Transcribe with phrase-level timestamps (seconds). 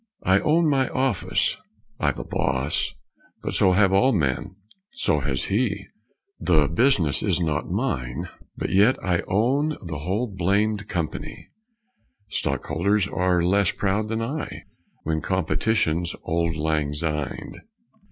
[0.23, 1.57] I own my office
[1.99, 2.95] (I've a boss,
[3.43, 4.55] But so have all men
[4.93, 5.85] so has he);
[6.39, 8.27] The business is not mine,
[8.57, 11.49] but yet I own the whole blamed company;
[12.31, 14.63] Stockholders are less proud than I
[15.03, 17.61] When competition's auld lang syned.